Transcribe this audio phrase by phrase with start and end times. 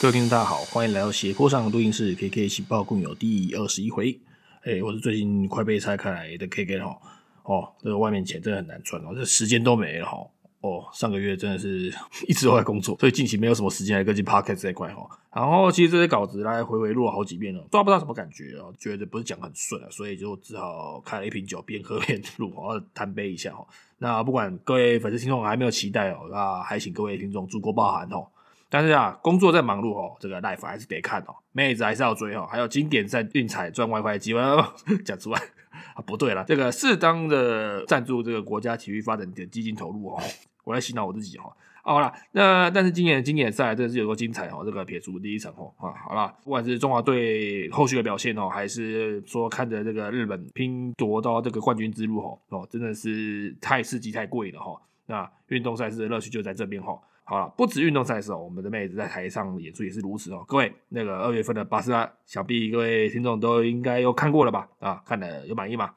[0.00, 4.18] 各位听众大家好，欢迎来到斜坡上的录音室，K K 情报共有第二十一回。
[4.62, 6.98] 哎，我是最近快被拆开来的 K K 哈。
[7.42, 10.16] 哦，这个外面钱真的很难赚哦，这时间都没了哈。
[10.62, 11.92] 哦，上个月真的是
[12.26, 15.06] 一直都在工作，所以近期没有什么时间来跟进 Podcast 这块哈。
[15.34, 23.66] 然后其实这些稿子来回回录了好几遍了，抓不到什么感觉哦，觉得不是讲很顺啊，所以就只好开了一瓶酒，边喝边录，然后贪杯一下哈。
[23.98, 28.26] 那不管各位粉丝听众还没有期待哦，那还请各位听众足够包涵哦。
[28.72, 34.40] 但是啊，工作在忙碌哦，这个 life 还是得看哦，妹子还是要追哦，还有经典在运彩赚 WiFi 机会
[35.04, 35.40] 讲出来
[35.94, 40.22] 啊，不对了，这个适当的赞助这个国家体育发展的基金投入哦，
[40.64, 41.52] 我来洗脑我自己哈。
[41.82, 54.80] 好了，那但是今年的经典赛真的是有个精彩哦，这个撇除第一场哦啊，好了，不管是中华队后续的表现哦，还是说看着这个日本拼夺到这个冠军之路哦，哦，真的是太刺激太贵了哈。
[55.06, 56.96] 那运动赛事的乐趣就在这边哈。
[57.30, 60.44] 好了，不止运动赛事哦，我们的妹子在台上演出也是如此哦。
[60.48, 64.68] 各位，那个二月份的巴斯拉，想必各位听众都应该有看过了吧？
[64.80, 65.94] 啊，看了有满意吗？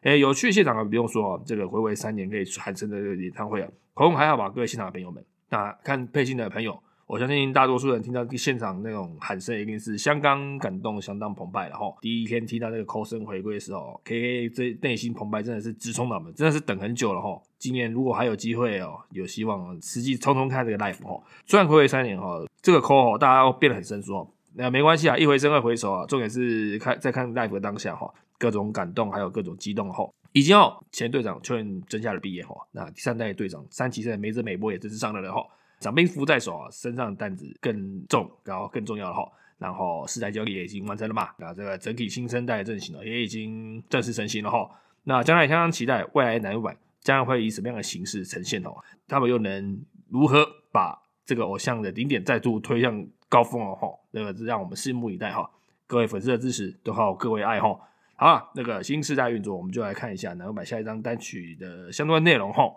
[0.00, 4.48] 哎，有趣现场啊，不用说哦，这个回味三年可以喊声的演唱会啊，口红还好吧？
[4.48, 6.82] 各位现场的朋友们，那看配信的朋友。
[7.10, 11.92] 我相信大多数人听到现场那种喊声，一定是相当感动、相当澎湃的哈。
[12.00, 17.36] 第一天听到那个扣声回归的时候，K K 这内心澎湃真的是直冲脑门，真的是等很久了哈。
[17.58, 21.20] 今年如果还有机会哦，有希望实际冲冲看这个 life 哈。
[21.46, 24.30] 虽然回归三年哈，这个扣哦，大家变得很生疏哦。
[24.54, 26.06] 那没关系啊，一回生二回熟啊。
[26.06, 28.08] 重点是看在看 life 的当下哈，
[28.38, 30.08] 各种感动还有各种激动哈。
[30.30, 35.44] 已经哦，前队长邱元真下了毕业哈，那第三代队长三期生梅泽美波也真是上了了哈。
[35.80, 39.28] 掌兵符在手，身上的担子更重，然后更重要了哈。
[39.58, 44.70] 然后世代交易也已经完成了嘛，那这个整体新生代的阵型呢，也已经正式成型了哈。
[45.04, 48.70] 那将来相当期待未来男版将会以什么样的形式呈现哦？
[49.08, 53.88] 他们又能如何把这个偶像的顶点再度推向高峰了哈？
[54.12, 55.50] 那个让我们拭目以待哈。
[55.86, 57.78] 各位粉丝的支持都靠各位爱哈。
[58.16, 62.70] 好，那个新时代运作，我们就来看一下男版下一张单曲的相关内容哈。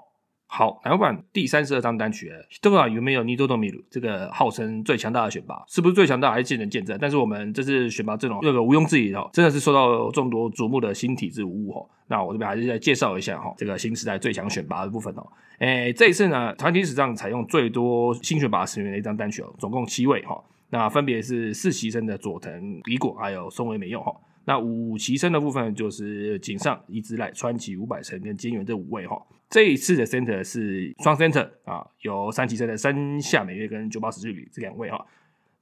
[0.56, 2.31] 好，台版第三十二张单曲，
[2.62, 6.96] 不知道有没有尼多多米鲁这个号称最强大的选拔，是不是最强大还是见仁见智。
[7.02, 11.90] 但是我们这次选拔阵容，这个毋庸置疑的，真的是受到众多瞩目的新体制无误哦。
[12.06, 15.25] 那我这边还是再介绍一下哈，这个新时代最强选拔的部分哦。
[15.58, 20.40] 诶，这一次呢，团体史上采用最多新选拔成员的一张单曲哦，总共七位哈。
[20.70, 24.14] 那分别是四期生的佐藤李果，还有松尾美佑哈。
[24.46, 29.22] 那五期生的部分就是井上一之濑、川崎五百城跟金原这五位哈。
[29.50, 35.06] 这一次的 center 是双 center 啊，有三期生的山下美月跟九八十日里这两位哈。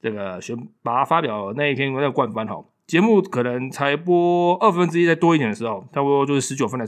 [0.00, 6.84] 这个选拔发表那一天在冠番哈，节目可能才播二分之一再多一点的时候，差不多就是十九分的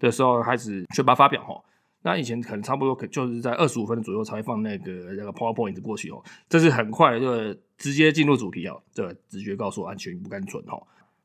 [0.00, 1.62] 的时候开始选拔发表哈。
[2.02, 6.20] 那以前可能差不多可就是在二十五分左右才会放那个那个 PowerPoint 过去哦。
[6.48, 10.80] 这是很快就直接进入主题哦，这直觉告诉我安全不干蠢哈。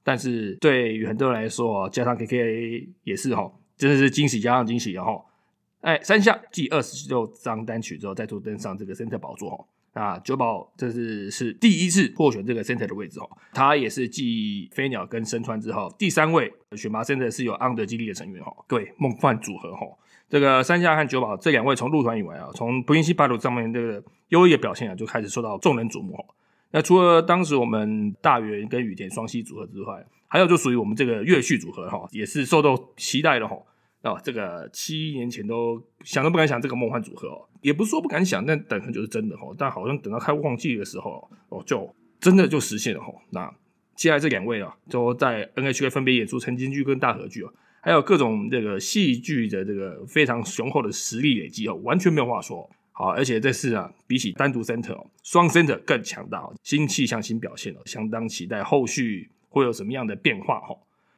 [0.08, 5.26] 但是对于很多人来说，加上 K K 也是哈，真的是惊喜加上惊喜，然后，
[5.82, 9.66] 哎，三下继二十六张单曲之后，再度登上这个 center 宝座哈。
[9.94, 18.54] 那九宝这是是第一次获选这个 center 的位置哈，他也是继飞鸟跟深川之后第三位选拔 center 是有 under 基地的成员哈。
[18.68, 19.88] 各位梦幻组合哈，
[20.30, 26.24] 这个三下和九宝这两位从入团以来啊，从不音西巴鲁上面这个优异的表现啊，就开始受到众人瞩目哈。
[26.75, 33.56] 那除了当时我们大原跟羽田双栖组合之外，还有就属于我们这个乐序组合哈，也是受到期待的哈。
[34.02, 39.47] 啊，这个七年前都想都不敢想这个梦幻组合哦，也不是说不敢想，但等很久是真的哈。
[39.58, 41.90] 但好像等到开旺季的时候哦，就
[42.20, 43.08] 真的就实现了哈。
[43.29, 43.50] 那
[43.96, 52.70] 接下来这两位啊，都在 NHK 分别演出晨间剧跟大合剧哦，还有各种这个戏剧的这个非常雄厚的实力累积哦，完全没有话说。
[52.97, 60.74] 好，而且这次啊，比起单独 center 哦，双 center 更强大哦，新气象、新表现哦，相当期待后续会有什么样的变化哈。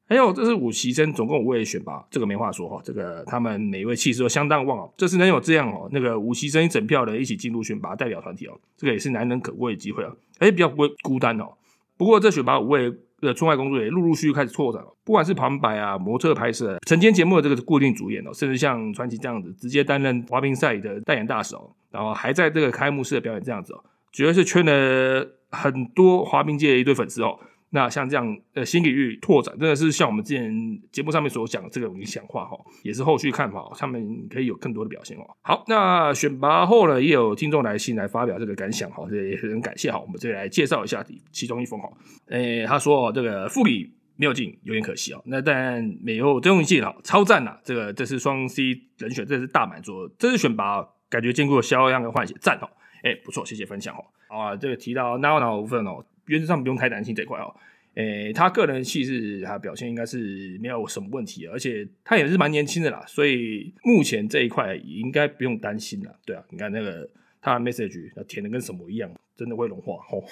[0.10, 2.82] 还有，这是五期生，总共五位选拔，这个没话说哈。
[2.84, 11.54] 这个他们每一位气势都相当旺哦，这次能有这样哦，那个五期生一整票的一起进入选拔代表团体哦，这个也是难能可贵的机会啊，哎比较不会孤单哦。
[11.96, 12.92] 不过这选拔五位。
[13.20, 27.40] 的村外工作也陆陆续续开始拓展了，不管是旁白啊、模特拍摄、晨间节目的这个固定主演哦，甚至像传奇这样子直接担任滑冰赛的代言大使哦，然后还在这个开幕式的表演这样子哦，绝对是圈了很多滑冰界的一堆粉丝哦。
[27.70, 35.24] 那像这样呃新领域拓展，真的是像我们之前节目上面所讲的这个理想化哈，也是后续看法，他们可以有更多的表现哦。
[35.42, 40.00] 好，那选拔后呢，也有听众来信来发表这个感想哈，这也很感谢哈。
[40.00, 41.90] 我们这里来介绍一下其中一封哈，
[42.28, 45.22] 诶，他说这个副理没有进，有点可惜哦。
[45.26, 47.60] 那但没有真用进了，超赞呐！
[47.64, 48.64] 这个这是双 C
[48.98, 52.70] 人选，这是大满足，这是选拔感觉兼顾了肖央跟换血赞哦。
[53.04, 54.04] 哎，不错，谢谢分享哦。
[54.30, 57.54] 好啊，这个提到 Now Now 部分哦，原则上不用太担心这块哦。
[57.96, 66.16] 诶，他个人气势他表现应该是没有什么问题，而且他也是蛮年轻的啦，所以目前这一块应该不用担心了。
[66.24, 67.10] 对啊，你看那个
[67.42, 70.24] 他的 message 填的跟什么一样，真的会融化哦。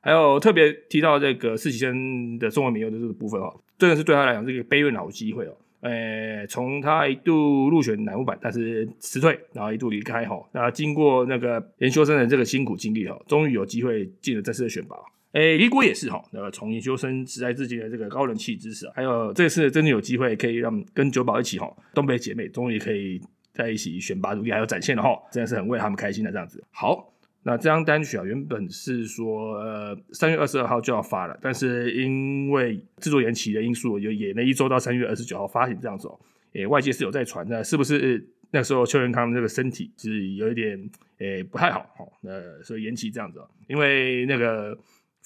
[0.00, 5.56] 还有特别提到这个实习生的中文名优的这个部分哦，真的是对他来讲是一个悲运好机会哦。
[5.82, 14.96] 诶，从他一度入选南五版，但是辞退，然后一度离开哈，那经过那个研修生的这个辛苦经历哈，终于有机会进了这次的选拔。
[15.36, 23.20] 诶，李果也是哈，那个从研究生时代至今的这个高人气知识，还有这次真的有机会可以让跟九宝一起哈，东北姐妹终于可以
[23.52, 26.64] 在一起选拔独立还有展现了哈，真的是很为他们开心的这样子。
[26.70, 27.12] 好，
[27.42, 36.18] 那这张单曲啊，原本是说呃三月二十二号就要发了，但是因为制作延期的因素，就延了一周到三月二十九号发行这样子哦。
[36.54, 40.82] 诶，外界是有在传的，是不是那时候邱元康这个身体是有一点
[41.18, 42.06] 诶不太好哈？
[42.22, 44.74] 呃，所以延期这样子哦，因为那个。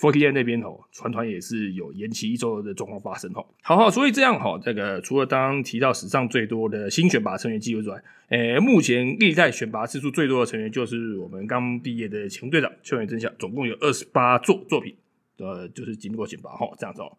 [0.00, 3.44] Forty Eight 那边哦，船团也是有延期一周的状况发生哦。
[3.60, 14.94] 好好，所以这样哈，这个除了刚刚提到史上最多的新选拔成员记录之外，诶，目前历代选拔次数最多的成员就是我们刚毕业的前队长秋元真相，总共有二十八作作品，
[15.36, 17.12] 呃，就是经过选拔哈，这样子哦。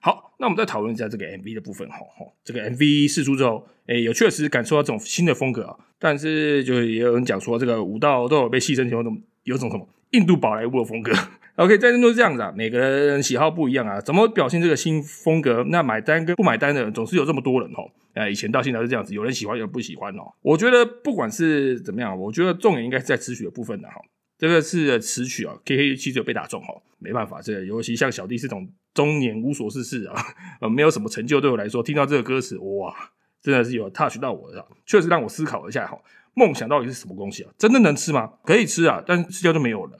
[0.00, 1.96] 好，那我们再讨论一下这个 MV 的部分哈。
[2.18, 11.10] 哈，这个 MV 试出之后，诶，有确实感受到这种新的风格啊，但是就也有人讲说，这个舞蹈都有被戏称成种有种什么印度宝莱坞的风格。
[11.56, 15.64] OK，在这就是这样子啊，每个人喜好不一样啊，怎么表现这个新风格？
[15.68, 17.90] 那买单跟不买单的人总是有这么多人哦。
[18.12, 20.32] 哎，以前到现在是这样子，有人喜欢，有人不喜欢哦。
[20.42, 23.94] 我觉得不管是怎么样，我觉得重点应该是在词曲的部分的哈。
[24.38, 30.14] 这个是词曲啊，K K 其实有被打中哦，没办法，这尤其像小弟这种中年无所事事啊，
[30.60, 32.94] 呃，没有什么成就，对我来说，听到这个歌词，哇，
[33.42, 35.98] 真的是有 touch 到我的，确实让我思考了一下哈，
[36.34, 37.50] 梦想到底是什么东西啊？
[37.56, 38.30] 真的能吃吗？
[38.44, 39.98] 可以吃啊，但吃掉就没有了。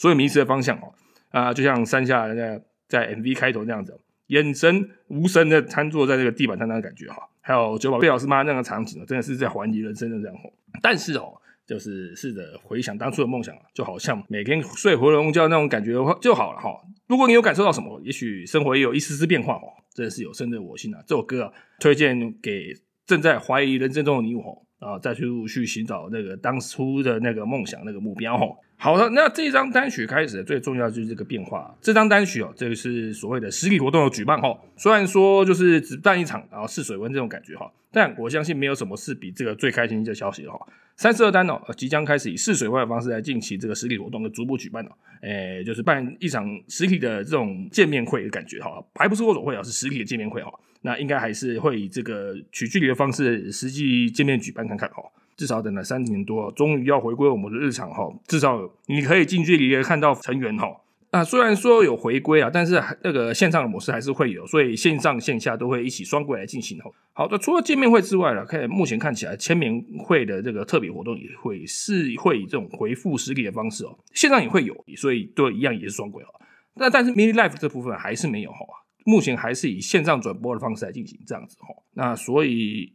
[0.00, 0.94] 所以迷失的方向哦，
[1.28, 2.58] 啊，就像山下在
[2.88, 3.94] 在 MV 开头那样子，
[4.28, 10.50] 眼神无神的瘫坐在这个地板上那种感觉哈，还有九宝贝老师妈那个场景真的是在怀疑人生的这样哦。
[10.80, 11.34] 但是哦，
[11.66, 16.70] 就是试着回想当初的梦想，就好像每天睡回笼觉那种感觉的话就好了哈。
[17.06, 21.02] 如果你有感受到什么，也许生活也有一丝丝变化哦，真的是有深的我心啊。
[21.06, 22.72] 这首歌啊，推荐给
[23.04, 28.56] 正在怀疑人生中的你我啊，再去去寻找那个当初的那个梦想那个目标哦。
[28.82, 31.76] 好的，那这张单曲开始最重要就是这个变化。
[31.82, 34.58] 这张单曲哦，这个是所谓的实体活动的举办哈。
[34.74, 40.66] 虽然说就是只办一场，然后试水温这种感觉哈，但我相信没有什么是比这个最开心的消息了哈。
[40.96, 44.90] 三十二单哦，即将开始以试水温的方式来进行这个实体活动的逐步举办哦。
[45.20, 50.50] 诶，就是办一场实体的这种见面会的感觉哈，还不是握手会啊，是实体的见面会哈。
[50.80, 55.02] 那应该还是会以这个取距离的方式实际见面举办看看哈。
[55.40, 58.06] 至少等了三年多，终于要回归我们的日常哈。
[58.26, 60.68] 至少你可以近距离的看到成员哈。
[61.12, 66.90] 那虽然说有回归啊，但是那个线上的模式还是会有，所以线上线下都会一起双轨来进行哈。
[67.14, 76.28] 好的，除了见面会之外了，看目前看起来签名会的这个特别活动也会是会以这种回复实体的方式哦，线上也会有，所以都一样也是双轨哦。
[76.74, 78.58] 那但是 mini life 这部分还是没有哈，
[79.06, 81.68] 目前还是以线上转播的方式来进行这样子哈。
[81.94, 82.92] 那所以。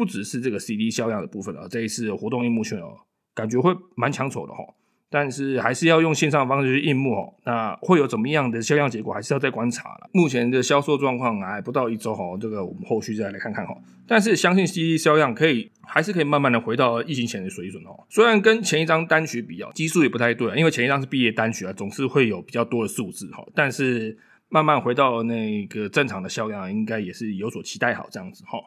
[0.00, 2.96] 不只是这个 CD 销量的部分啊，这一次活动印幕券哦，
[3.34, 4.64] 感觉会蛮抢手的哈。
[5.10, 10.08] 但是还是要用线上的方式去印幕哦，那会有怎么样的销量结果，还是要再观察了。
[10.12, 13.76] 目前的销售状况还不到一周哈，这个我们后续再来看看哈。
[14.06, 18.06] 但是相信 CD 销量可以，还是可以慢慢的回到疫情前的水准哦。
[18.08, 23.44] 虽然跟前一张单曲比较，基数也不太对，因为前一张是毕业单曲啊，总是会有比较多的数字哈。
[23.52, 24.16] 但是
[24.48, 28.58] 慢慢回到那个正常的销量，应该也是有所期待好这样子哈。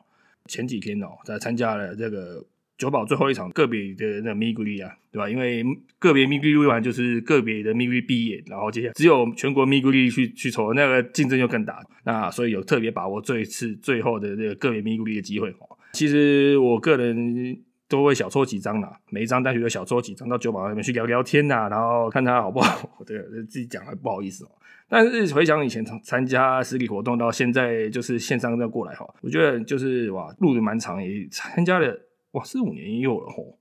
[0.49, 2.45] 前几天哦，在参加了这个
[2.77, 5.29] 九保最后一场个别的那咪咕哩啊，对吧？
[5.29, 5.63] 因为
[5.99, 11.79] 个别咪咕哩完就是个别的咪咕哩毕业，然后接下来只有全国咪咕哩去去筹，那个竞争就更大。
[12.03, 15.77] 那所以有特别把握这一次最后的这个个别咪咕哩的机会哦。
[15.93, 17.57] 其实我个人
[17.87, 22.89] 都会小抽几张啦，每一张单曲都小抽几张到九保那边去聊聊天呐，然后看他好不好。
[23.05, 24.51] 对，自己讲还不好意思哦。
[24.95, 31.99] 但是回想以前参参加实体活动到现在就是线上再过来哈，我觉得就是哇路的蛮长，也参加了
[32.33, 33.57] 哇四五年也有了吼，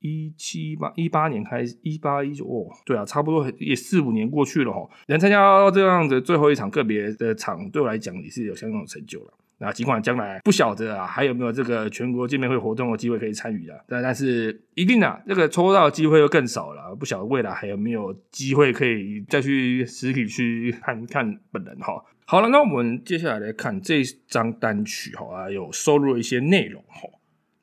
[0.00, 9.32] 一七八一八年开始一八一九哦，对啊，差不多也四五年过去了哈，能参加到这样子最后一场个别的场，对我来讲也是有相当的成就了。
[9.58, 16.94] 那尽管将来不晓得啊，还有没有这个全国见面会活动的机会可以参与的，但但是一定啊，这个抽到的机会又更少了。
[16.94, 22.04] 不晓得未来还有没有机会可以再去实体去看看本人哈。
[22.26, 27.08] 好了，那我们接下来来看这张单曲哈啊，有收录一些内容哈。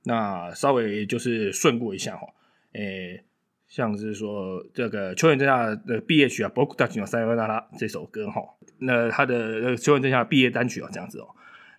[0.03, 2.27] 那稍微就是顺过一下哈，
[2.73, 3.23] 诶，
[3.67, 8.41] 像是说这个秋元真夏的毕业曲啊，包括大吉三月那拉这首歌哈，
[8.79, 11.27] 那他的秋元真夏毕业单曲啊这样子哦。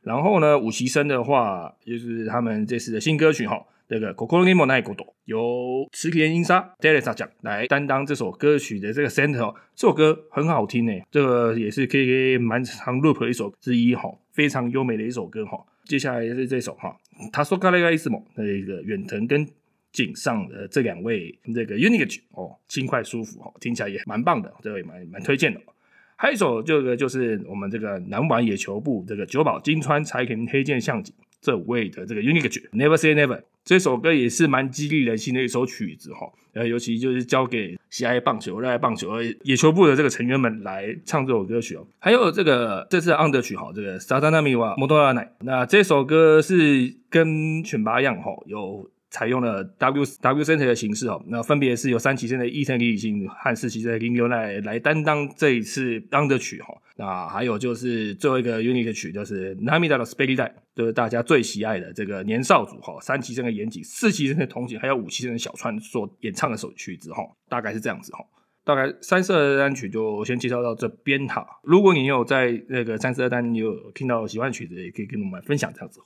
[0.03, 3.65] 然后呢，武崎生的话就是他们这次的新歌曲哈。
[3.89, 12.99] 这个《Kokoro ni mo nai koto》由池田英沙 d e r e s a 讲来担当这首歌曲的这个 center，这首歌很好听诶，这个也是 K K 蛮长
[13.03, 15.63] loop 的一首之一哈，非常优美的一首歌哈。
[15.85, 16.97] 接下来是这首哈，
[17.31, 18.25] 他说 Kare 什么？
[18.35, 19.47] 那个远藤跟
[19.93, 25.61] 井上的这两位这个 Unique 哦，轻快舒服哈，听起来也蛮棒的，这个也蛮蛮推荐的。
[26.23, 33.43] 还有一首这个就是我们这个南丸野球部这个久保金川柴田黑剑相景这五位的这个 Unique 曲，Never Say Never。
[33.65, 41.85] 这首歌也是蛮激励人心的一首曲子哈，呃，尤其就是交给喜爱棒球、热爱棒球而野球部的这个成员们来唱这首歌曲哦。
[41.99, 48.89] 还有这个这次 under 曲哈，这个萨达纳米瓦摩多拉奈，那这首歌是跟犬拔一样哈，有。
[49.13, 56.75] 采用了 W W center 的形式哦，那分别是由三崎生的伊藤理星和四崎生的林流奈来担当这一次 under 曲哈。
[56.97, 68.25] 那还有就是最后一个 unique 曲，就是 Namida 的 Spaghetti，就是大家最喜爱的这个年少组哈，三崎生的岩井，四崎生的同井，还有五崎生的小川所演唱的首曲子哈，大概是这样子哈。
[68.65, 71.47] 大概三十二单曲就先介绍到这边哈。
[71.63, 76.01] 如果你有在那个三十二单你有听到喜欢曲子，也可以跟我们分享这样子。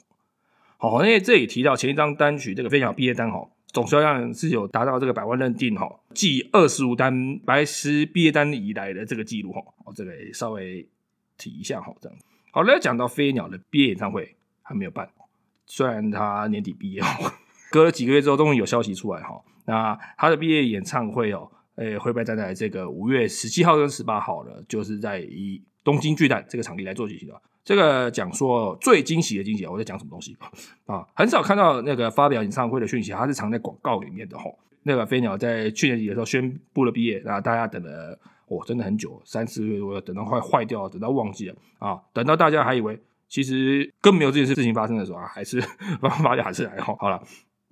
[0.79, 10.87] 好，因为这里提到前一张单曲这个飞鸟毕业单哈，总销量是有达到这个百万认定哈，继二十五单白石毕业单以来的这个记录哈，我这个稍微
[11.39, 12.19] 提一下哈，这样。
[12.51, 15.09] 好了，讲到飞鸟的毕业演唱会还没有办，
[15.67, 17.33] 虽然他年底毕业哈，
[17.71, 27.43] 隔了几个月之后终于有消息出来哈，那他的毕业演唱会哦，诶，会被站在这个五月十七号跟十八号了，就是在以东京巨蛋这个场地来做举行的。
[27.67, 30.37] 这个讲说最惊喜的惊喜，我在讲什么东西
[30.87, 31.05] 啊？
[31.15, 34.57] 很少看到那个发表演唱会的讯息，它是藏在广告里面的吼。
[34.85, 42.97] 那个飞鸟在去年底的时候宣布了毕业，然后大家等了，哦，真的很久，三四个月，我等到快坏掉，等到忘记了啊，等到大家还以为
[43.29, 45.61] 其实根本没有这件事情发生的时候啊，还是
[46.23, 47.21] 发表还是来好好了。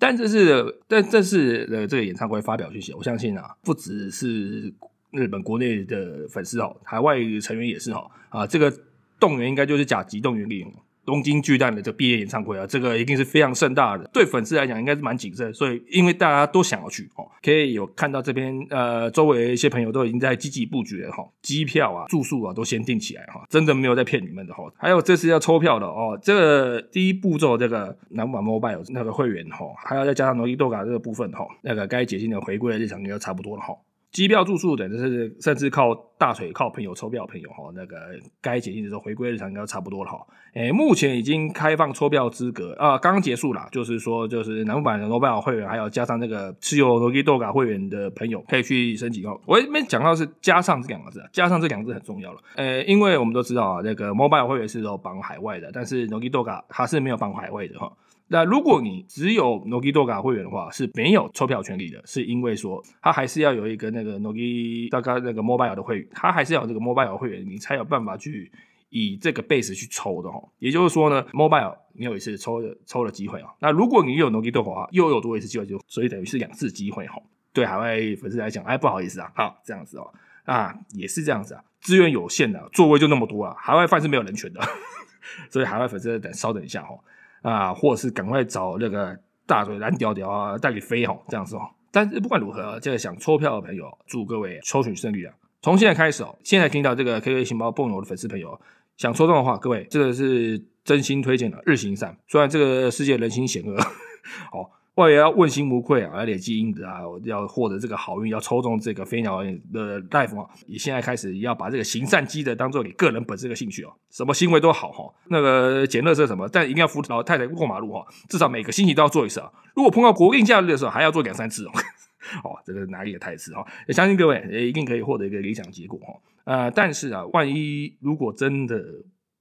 [0.01, 4.75] 但这是但这次的这个演唱会发表讯息，我相信啊，不只是
[5.13, 8.77] 日本国内的粉丝哦，海外成员也是哈啊，这个。
[9.25, 10.71] 动员应该就是甲级动员令，
[11.07, 14.05] 东京巨蛋的这毕业演唱会啊，这个一定是非常盛大的。
[14.13, 24.65] 对粉丝来讲，应该是蛮谨慎，所以因为大家都想要去哦，可以有看到这边呃，周围一些朋友都已经在积极布局了哈，机票啊、住宿啊都先订起来哈，真的没有在骗你们的哈。
[24.77, 33.75] 还有这次要抽票的哦，这个第一步骤这个南版 mobile 那个会员哈，还要再加上罗伊豆卡这个部分哈，那个该解禁的回归的日常应该差不多了哈。
[34.15, 37.97] 机票住宿等，就是甚至靠大腿、靠朋友抽票，朋友哈，那个
[38.41, 40.25] 该解禁的时候回归日常应该差不多了哈。
[40.55, 49.37] 诶，目前已经开放抽票资格啊，刚刚结束了，就是说，就是南部版的罗贝尔会员，还有加上那个持有罗基多卡会员的朋友，可以去申请哦。
[49.47, 52.39] 我没讲到是加上这两个字，加上这两个字很重要了。
[52.55, 57.93] 诶，因为我们都知道啊，那个 mobile 会员是有绑海外的，但是罗基多卡它是没有绑海外的哈。
[58.29, 68.51] 那如果你只有 Nogi Doga 会员的话，是没有抽票权利的，是因为说他还是要有一个那个 Nogi Doga 那个 Mobile 的会员，他还是要有这个 Mobile 会员，你才有办法去
[68.89, 70.43] 以这个 base 去抽的哈。
[70.59, 73.51] 也就是说呢，Mobile 你有一次抽的抽的机会啊。
[73.61, 77.21] 那如果你有 Nogi Doga 的话，又有多一次机会，就所以等于是两次机会哈。
[77.53, 80.11] 对海外粉丝来讲，哎，不好意思啊，好这样子哦，
[80.45, 84.61] 啊也是这样子啊，资源有限的，座位就那么多啊，海外饭是没有人权的，
[85.51, 86.99] 所以海外粉丝等稍等一下哈。
[87.45, 91.61] 啊，或者是赶快找那个大嘴蓝屌屌啊，带你飞哦，这样子哦。
[91.93, 95.35] 但是不管如何，这个想抽票的朋友，祝各位抽取胜利啊！
[95.63, 98.59] 从现在开始哦，现在听到这个 K K 情报蹦友的粉丝朋友，
[98.97, 102.17] 想抽中的话，各位这个是真心推荐的日行善。
[102.27, 103.77] 虽然这个世界人心险恶，
[104.53, 104.71] 哦。
[104.95, 110.49] 我也要问心无愧啊，要累积阴德啊，要获得这个好运，要抽中这个飞鸟的大夫啊！
[110.67, 119.51] 你现在开始要把这个行善积德当做你个人本身的兴趣哦，什么行为都好哈，那个捡乐色什么，但一定要扶老太太过马路哈，至少每个星期都要做一次啊。
[119.75, 121.71] 如果碰到国定假日的时候，还要做两三次哦。
[122.43, 126.15] 哦，这个哪里也太次哈，也相信各位也一定可以获得一个理想结果哈。
[126.45, 128.83] 呃，但是啊，万一如果真的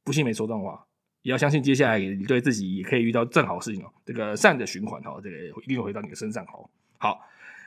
[0.03, 0.83] 不幸没抽中的话，
[1.23, 3.89] 也要相信，接下来你对自己也可以遇到正好事情哦。
[4.05, 6.69] 这个善的循环哦，这个一定会回到你的身上哦。
[6.97, 7.19] 好，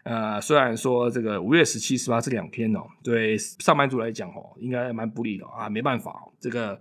[0.05, 5.69] 呃，虽然说这个五月十七、十八这两天哦，对上班族来讲哦，应该蛮不利的啊。
[5.69, 6.81] 没办法，这个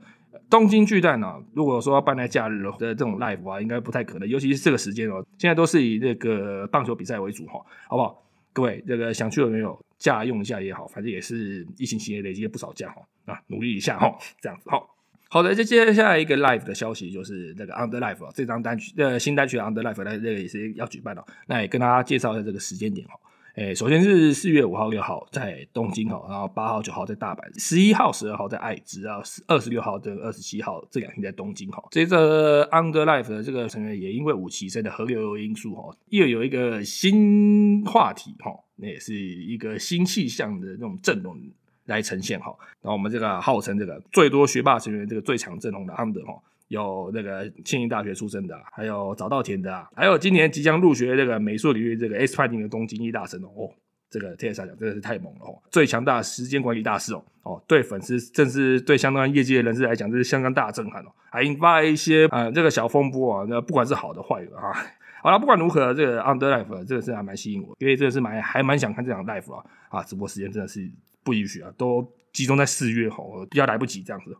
[0.49, 4.27] 东京巨蛋呢，如果说要办在假日的这种 live 啊，应该不太可能。
[4.27, 8.21] 尤其是这个时间哦，现在都是以那个棒球比赛为主哈，好不好？
[8.51, 13.01] 各位，这个想去的朋友，假用一下也好，反正也是疫情期间累积了不少假哈
[13.33, 14.94] 啊，努力一下哈，这样子好。
[15.29, 23.15] 好的，接接下来一个 live 的消息，就是那个 Under Life 这张单曲，呃，新单曲 Under Life，那这个也是要举办的，那也跟大家介绍一下这个时间点哈。
[23.55, 31.81] 诶，首先是四月五号、六号在东京哈，然后八号、九号在大阪，十一号、十二号在爱知，然后二十六号跟二十七号这两天在东京哈。
[31.91, 41.37] 接着 Under Life 的这个成员也因为武崎生的河流因素哈，又有一个新话题哈，那也是一个新气象的那种阵容
[41.85, 42.55] 来呈现哈。
[42.81, 46.41] 然后我们这个号称这个最多学霸成员这个最强阵容的 Under 哈。
[46.67, 53.69] 有那个庆应大学出身的，还有早稻田的，还有今年即将入学这个美术领域这个 S Fighting 的东京一大神哦，
[54.09, 64.73] 这个 T S 讲真的是太猛了哦，最强大时间管理大师哦哦，对粉丝甚至对相当业界人士来讲，这是相当大的震撼哦，还引发了一些啊这个小风波啊，那不管是好的坏的啊，
[65.21, 70.89] 好了，不管如何，这个 Under Life 这个是还蛮吸引我，因为真的是蛮还蛮想看这场 Life 啊啊，直播时间真的是
[71.25, 74.33] 不允许啊，都集中在四月哦，比较来不及这样子。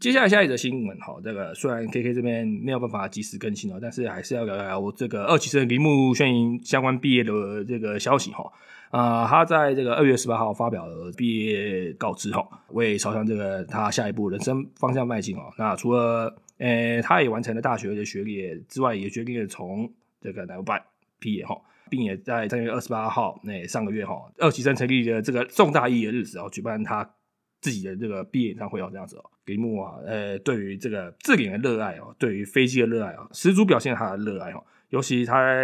[0.00, 8.50] 接下来下一则新闻哈，这个虽然 K K 这边没有办法及时更新哦，但是还是要聊聊我这个二期生铃木炫英相关毕业的这个消息哈。
[8.90, 15.42] 啊，他在这个二月十八号发表了毕业告知哈，为朝向这个他下一步人生方向迈进哦。
[15.56, 19.88] 那除了呃，他也完成了大学的学业之外，也决定了从
[20.20, 20.82] 这个南办
[21.20, 21.56] 毕业哈，
[21.92, 27.08] 并也在三月二十八号那上个月哈，二期生成立的这个重大意义的日子哦，举办他。
[27.64, 34.60] 自己的这个毕业演唱会哦，这样子哦，铃木啊，呃，对于这个自己的热爱哦，对于飞机的热爱哦，十足表现他的热爱哦。
[34.88, 35.62] 尤其他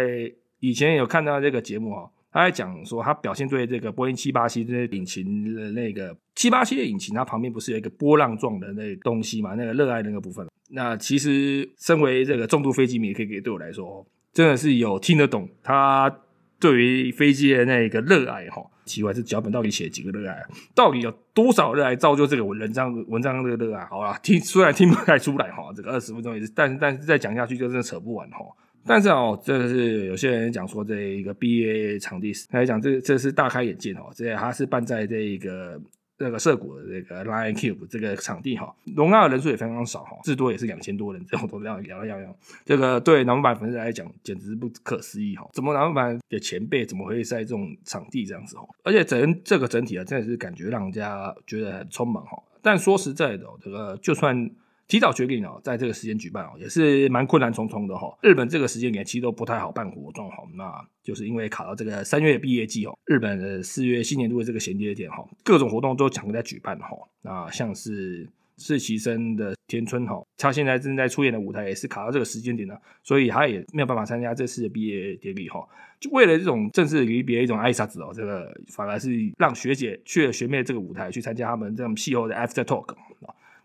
[0.61, 9.55] 以前有看到这个节目哦，他在讲说他表现对这个波音七八七这些引擎的那个七八七的引擎，它旁边不是有一个波浪状的那东西嘛？
[9.55, 10.47] 那个热爱那个部分。
[10.69, 16.19] 那其实身为这个重度飞机迷，可以给对我来说，真的是有听得懂他
[16.59, 18.63] 对于飞机的那个热爱哈。
[18.85, 20.43] 奇怪，这脚本到底写几个热爱？
[20.73, 23.85] 到底有多少热爱造就这个文章文章的热爱？
[23.85, 28.39] 好了，听虽然听不太出来哈，这个二十分钟也是，但是但是再讲下去就真的扯不完哈。
[28.85, 35.79] 但是哦，这是有些人讲说这一个 BA 场地，来讲这这是大开眼界哦，这他是办在这一个。
[36.19, 42.35] 这个涩谷的这个 Lion Cube 这个场地哈，容纳的人数也非常少哈，至多也是两千多人，这种都这样聊聊聊。
[42.65, 45.49] 这个对南版粉丝来讲，简直不可思议哈！
[45.53, 48.67] 怎么南版的前辈怎么会在这种场地这样子哈？
[48.83, 52.37] 而且整这个整体啊，真的是感觉让人家觉得很匆忙哈。
[52.61, 54.51] 但说实在的，这个就算。
[54.89, 58.11] 提早决定哦，在这个时间举办哦，也是蛮困难重重的哈。
[58.23, 66.89] 日本这个时间点其实都不太好办活动哈，那就是因为卡到这个三月毕业季哦，日本的四月新年度的这个衔接点哈，各种活动都抢在举办哈。
[67.21, 75.63] 那像是实习生的田村哈，他现在正在出演的舞台也是卡到这个时间点呢，所以他也没有办法参加这次的毕业典礼哈。
[75.99, 82.95] 就为了这种正式离别一种挨杀子哦，这个反而是让学姐去了学妹这个舞台去参加他们这种气候的 after talk。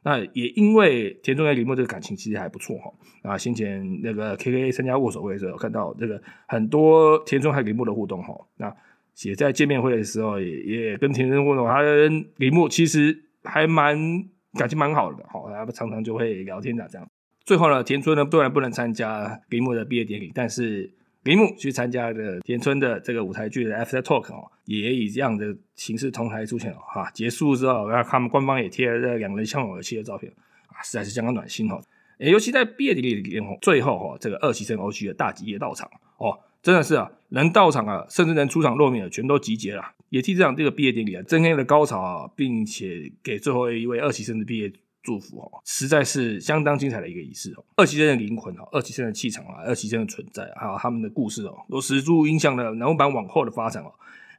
[0.04, 2.92] 那也因为田中跟铃木这个感情其实还不错哈。
[3.22, 8.32] 啊，先前那个 K K A 参加握手会的时候，看到这个很多田中和铃木的互动哈。
[8.58, 8.72] 那
[9.24, 13.98] 也在见面会的时候，也也跟田中互动，他跟铃木其实还蛮
[14.58, 15.50] 感情蛮好的哈。
[15.50, 17.08] 他们常常就会聊天的这样。
[17.44, 20.92] 最后呢，田村呢虽然不能参加铃木的毕业典礼，但是。
[21.24, 27.10] 铃木去参加的田村的这个舞台剧的 After Talk 哦，也以这样的形式同台出现了哈。
[27.12, 30.32] 结束之后，然后他们官方也贴了这两人相拥而泣的照片
[30.66, 31.80] 啊，实在是相当暖心哈。
[32.18, 44.72] 尤其在毕业典礼里面，最后哈，这个二期生 O G 的大吉也到场哦，真的是啊，能到场啊，甚至能出场露面的全都集结了，也替这场这个毕业典礼啊，增添了高潮啊，并且给最后一位二期生的毕业。
[45.06, 47.64] 祝福哦，实在是相当精彩的一个仪式哦。
[47.76, 53.92] 二期生的灵魂哦，二期生的气场啊，二期生的存在，还有他们的故事哦，都十足影响了南木版往后的发展哦。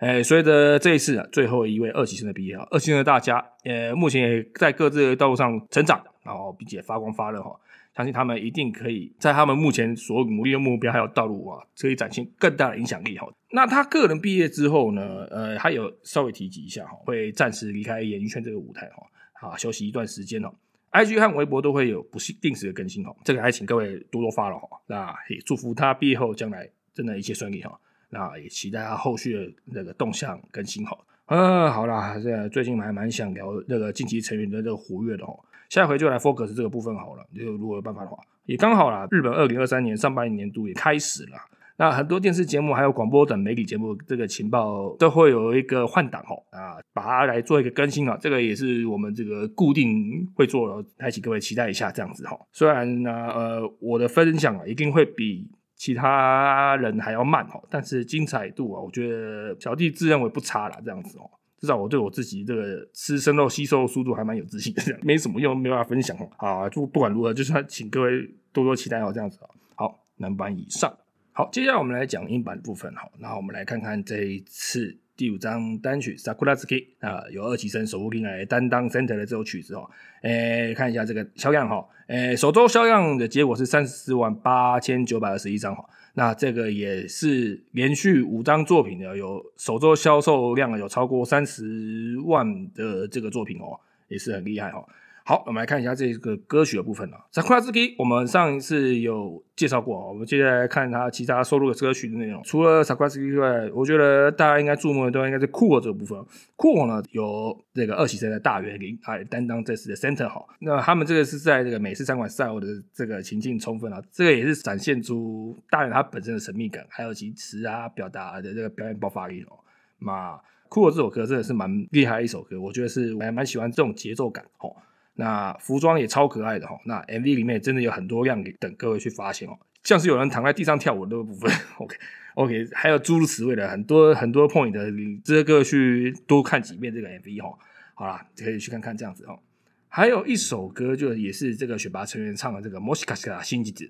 [0.05, 7.59] 哎，随着这一次啊，最后一位二期生的毕业啊，二期生的大家，呃，目前也在各自的道路上成长，然后并且发光发热哈。
[7.95, 13.27] 相信他们一定可以在他们目前所努力的目标还有道路啊，可以展现更大的影响力哈。
[13.49, 19.49] 那他个人毕业之后呢，呃，还有稍微提及一下哈，会暂时离开演艺圈这个舞台哈。
[19.49, 20.53] 啊，休息一段时间哦。
[20.91, 24.69] IG 和微博都会有不定时的更新哦，这个还请各位多多发了哈。
[24.85, 27.75] 那也祝福他毕业后将来真的一切顺利哈。
[28.09, 30.97] 那也期待他后续的那个动向更新哈。
[31.27, 35.39] 嗯，好啦，这最近还蛮想聊那个晋级成员的这个活跃的哦。
[35.69, 39.07] 下回就来 focus 这个部分好了，就如果有办法的话，也刚好啦。
[39.09, 41.37] 日本二零二三年上半年度也开始了。
[41.77, 52.39] 那很多电视节目还有广播等媒体节目，这个情报都会有一个换档哦，啊，把它来做一个更新啊，这个也是我们这个固定会做的，还请各位期待一下这样子哈。
[52.53, 66.29] 虽然呢，呃，我的分享啊一定会比其他人还要慢哦，但是精彩度啊，我觉得小弟自认为不差啦，这样子哦，至少我对我自己这个吃生肉吸收速度还蛮有自信的，没什么用，没办法分享哦。
[66.37, 69.49] 啊，就不管如何，就是请各位多多期待哦，这样子哦。
[69.75, 70.95] 好，南版以上。
[71.31, 73.09] 好，接下来我们来讲英版部分哈。
[73.19, 79.89] 那我们来看看这一次第五张单曲《Sakura Ski》啊，由二级生守护平来担当 center 的这首曲子哦。
[80.21, 81.85] 诶，看一下这个销量哈。
[82.07, 85.83] 诶，首周销量的结果是三十四万八千九百二十一张哈。
[86.15, 94.85] 那这个也是连续五张作品的有首周销售量有超过三十万的这个作品哦，也是很厉害哈。
[95.27, 97.17] 好，我们来看一下这个歌曲的部分啊。
[97.33, 102.43] Sakura z k i 我们上一次有介绍过我们接下来看他其他收录的歌曲的内容。
[102.43, 106.23] 除了 Sakura z k i 之外，我觉得大家应该注目的都应该是酷我这个部分。
[106.55, 110.45] 酷我呢，有这个二喜生的大园林来担当这次的 center 哈。
[110.59, 119.57] 那他们这个是在这个美式餐馆赛后的这个情境充分啊，这个也是展现出大园他本身的神秘感，还有其词啊表达的这个表演爆发力哦。
[119.97, 124.71] 那酷我这首歌真的是蛮厉害一首歌，我觉得是我还蛮喜欢这种节奏感哦。
[125.15, 131.97] 那服装也超可爱的哈，那 MV 里面真的有很多亮点等各位去发现哦，像是有人躺在地上跳舞的部分， OK
[132.35, 134.91] OK，还有诸如此类的很多很多 point 的，
[135.23, 137.57] 这个去多看几遍这个 MV 哈。
[137.93, 139.39] 好啦，可以去看看这样子哦。
[139.87, 143.85] 还有一首歌就也是这个选拔成员唱的这个《莫西卡西卡新吉子》，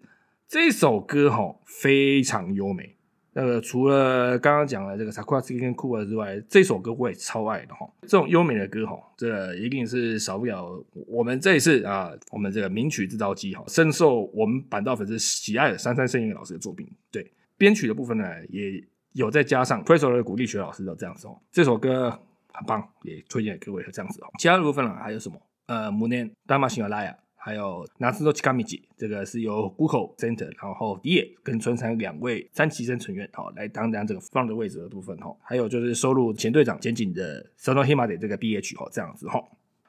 [0.48, 2.96] 这首歌哈非常优美。
[3.38, 7.86] 那个除了刚刚讲的这个《Sakura s k i 跟《酷儿之外，这首歌我也超爱的哈。
[8.04, 16.90] 这种优美的歌哈，这一定是少不了我们这一次啊，我们这个名曲制造机哈，深受我们板道粉丝喜爱的三三圣音老师的作品。
[17.12, 21.38] 对编曲的部分呢，也有再加上推手的鼓励学老师的这样子哦。
[21.52, 22.10] 这首歌
[22.54, 24.28] 很棒，也推荐给各位这样子哦。
[24.40, 25.38] 其他的部分呢，还有什么？
[25.66, 27.14] 呃，母年大马西亚拉雅。
[27.46, 35.32] 还有拿斯多奇卡米吉，这个是由谷口 center，然后迪野跟春山两位三期生成员，好来担当这个放的位置的部分哈。
[35.44, 39.40] 还有就是收录前队长简景的 Sono Hima 的这个 BH 哈，这样子哈。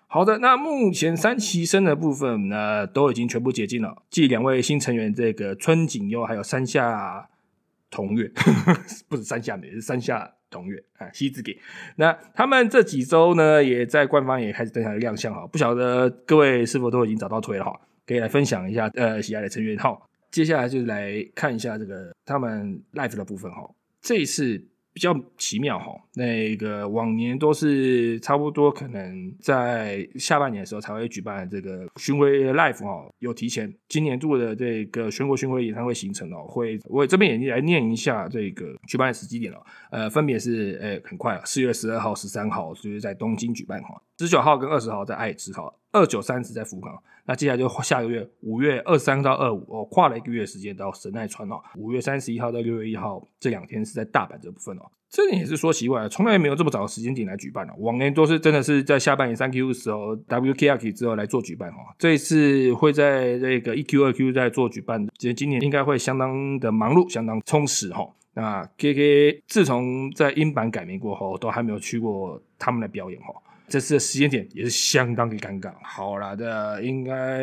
[0.07, 4.03] 好的，那目前三期生的部分呢，都已经全部解禁了。
[4.11, 7.27] 继两位新成员这个春景优还有山下
[7.90, 8.31] 同月，
[9.09, 10.33] 不是山下美，是山下。
[10.49, 11.59] 同月啊，西子给
[11.96, 20.01] 那他们这几周呢，也在官方也开始登台亮相哈，不晓得各位是否都已经找到推了哈，可以来分享一下呃喜爱的成员哈。
[20.31, 23.68] 接下来就来看一下这个他们 live 的部分哈，
[24.01, 24.64] 这一次。
[24.97, 33.71] 比较奇妙哈，那个往年都是差不多，可能在下半年的时候才会举办这个巡回 live 哈，有提前。
[33.91, 39.63] 今年度的这个全国巡回演唱会行程哦，会我这边也来念一下这个举办的时机点了。
[39.91, 46.97] 呃，分别是呃很快，四月十二号、十三号就是在东京举办哈，十九号跟二十号在爱知哈，二九三十在福冈。
[47.27, 51.61] 那接下来就下个月五月二三到二五哦，跨了一个月时间到神奈川哦。
[51.77, 54.83] 五月三十一号到六月一号这两天是在大阪这部分哦。
[55.09, 57.75] 这点也是说奇怪，从来没有这么早的时间点来举办了。
[57.79, 61.79] 往年都是真的是在下半年三 Q 的时候，WKRK 之后来做举办哈。
[61.99, 68.07] 这一次会在这个一 Q 二 Q 在做举办，其实今年应该会相当的忙碌，相当充实哈。
[68.35, 73.33] 那 KK 自从在英版改名过后，都还没有去过他们的表演哈。
[73.69, 75.73] 这次的时间点也是相当的尴尬。
[75.83, 77.41] 好了的，应该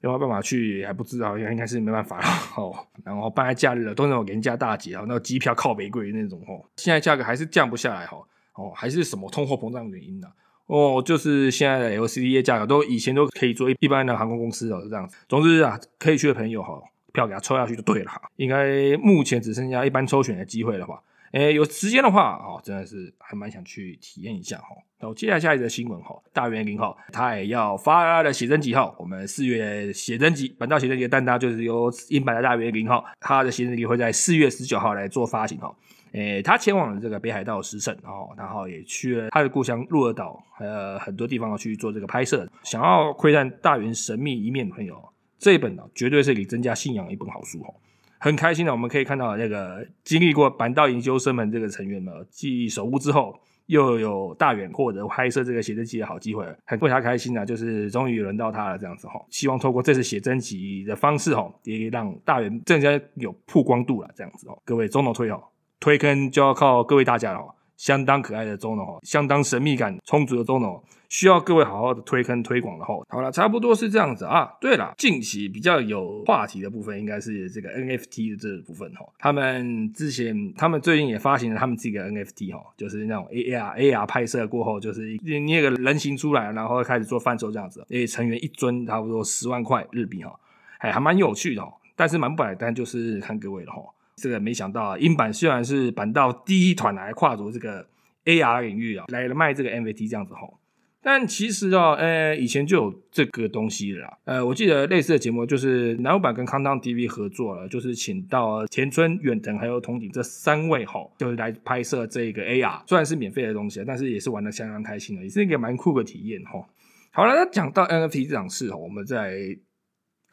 [0.00, 2.74] 有没有办法去还不知道，应该应该是没办法了 哦。
[3.04, 6.64] 然后办在假日了，都那种廉价大节啊，那机票靠北贵那种哦。
[6.76, 8.18] 现在价格还是降不下来哈。
[8.54, 10.28] 哦，还是什么通货膨胀原因呢？
[10.66, 15.16] 哦，就是现在的 LCD 价格都以前都可以做一般的航空公司哦，是这样子。
[15.28, 16.80] 总之啊，可以去的朋友哈，
[17.12, 18.22] 票给他抽下去就对了哈。
[18.36, 21.00] 应该目前只剩下一般抽选的机会了吧。
[21.34, 24.68] 诶，有时间的话，哦，真的是还蛮想去体验一下哈。
[25.00, 28.94] 然后接下来下一则新闻哈，大元零号，他也要发的写真集哈。
[28.98, 35.74] 我们四月写真集，本道写真集的担当就是由英版的大元零号，他的写真集会在四月十九号来做发行哈。
[36.12, 42.48] 诶，他前往了这个北海道十胜哦，然后也去了他的故乡鹿儿岛，呃，很多地方去做这个拍摄。
[42.62, 44.96] 想要窥探大元神秘一面的朋友，
[45.36, 47.74] 这一本呢，绝对是你增加信仰的一本好书哈。
[48.24, 57.44] 很开心的，我们可以看到那个经历过板道研究生们这个成员呢，继守屋之后，又有大远获得拍摄这个写真集的好机会，很为他开心啊！
[57.44, 59.22] 就是终于轮到他了，这样子哈。
[59.28, 64.58] 希望透过这次写真集的方式哈，也让大远更加有曝光度了，这样子哦。
[64.64, 65.38] 各位中农推哦，
[65.78, 67.54] 推坑就要靠各位大家了哦。
[67.76, 72.94] 相当可爱的中农哦，相当神秘感充足的中农，需要各位好好的推坑推广的哈。
[73.08, 74.50] 好了，差不多是这样子啊。
[74.60, 79.04] 对了，近期比较有话题的部分，应该是这个 NFT 的这部分哈。
[79.18, 87.84] 他们之前，他们最近也发行了他们自己的 NFT 哈，就是那种 AR AR 拍摄过后，就是捏个人形出来，然后开始做贩售这样子。
[87.90, 90.32] 诶，成员一尊差不多十万块日币哈，
[90.78, 91.62] 还还蛮有趣的，
[91.96, 93.82] 但是蛮不买单，就是看各位了哈。
[94.16, 97.86] 这个没想到啊，英版虽然是版道第一团来跨足这个
[98.24, 100.58] AR 领域啊，来了卖这个 N V T 这样子吼，
[101.02, 104.18] 但其实哦，呃，以前就有这个东西了。
[104.24, 116.64] 呃，我记得类似的节目就是南无版跟康当 TV 合作了，就是请到田村远藤还有筒井这三位吼，就是来拍摄这个 AR，虽然是免费的东西，但是也是玩的相当开心的，也是一个蛮酷的体验吼。
[117.10, 119.56] 好了，那讲到 NFT 这档事吼，我们再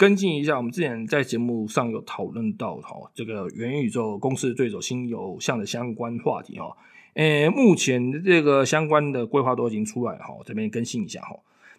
[0.02, 6.76] 跟进一下，我们之前在节目上有讨论到哈，这个元宇宙公司对手新有项的相关话题哈。
[7.14, 11.36] 诶，目前这个相关的规划都已经出来了哈，这边更新一下哈。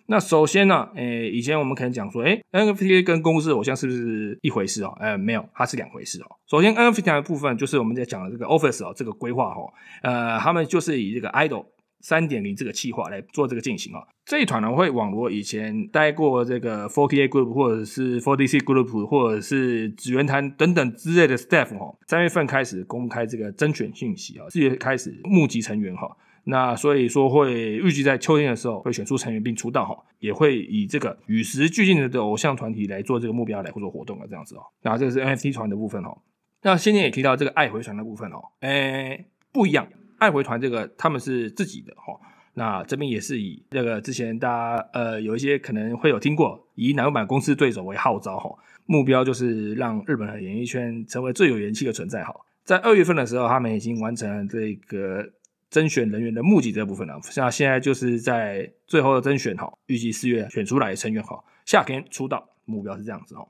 [0.07, 4.97] 那首先呢，诶，以前我们可能讲说，诶 n f t 跟公司偶像是不是一回事哦？
[5.01, 6.27] 诶，没有，它是两回事哦。
[6.47, 9.63] 首先，NFT 的部分就是我们在讲的这个 Office 哦，这个规划哈，
[10.05, 11.65] 呃，他们就是以这个 Idol。
[12.03, 36.19] 三点零这个计划来做这个进行啊，这一团呢会网罗以前待过这个 Forty A Group 或者是 Forty C Group 或者是紫源潭等等之类的 staff 哈，三月份开始公开这个甄选信息啊，四月开始募集成员哈，那所以说会预计在秋天的时候会选出成员并出道哈，也会以这个与时俱进的偶像团体来做这个目标来做活动啊，这样子哦，那这个是 NFT 团的部分哦，
[36.63, 39.87] 那先前也提到这个爱回传的部分哦，诶不一样。
[40.23, 42.17] 爱回团这个他们是自己的哈，
[42.55, 48.49] 那这边也是以那个之前大家呃有一些可能会有听过，以南无版公司对手为号召哈，
[48.87, 52.33] 目标就是让日本的演艺圈成为最有元气的存在哈。
[52.63, 55.29] 在二月份的时候，他们已经完成了这个
[55.69, 63.45] 甄选人员的募集这部分了，像现在就是在最后的甄选哈，预计四月选出来成员哈，夏天出道，目标是这样子哈。